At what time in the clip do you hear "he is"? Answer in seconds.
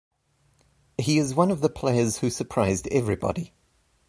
0.97-1.35